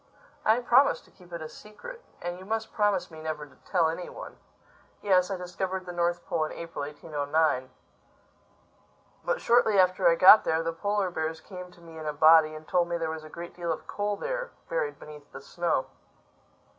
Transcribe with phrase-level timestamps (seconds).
[0.43, 2.01] "I promised to keep it a secret.
[2.23, 4.37] And you must promise me never to tell any one.
[5.03, 7.69] Yes, I discovered the North Pole in April, 1809.
[9.23, 12.55] But shortly after I got there the polar bears came to me in a body
[12.55, 15.85] and told me there was a great deal of coal there, buried beneath the snow.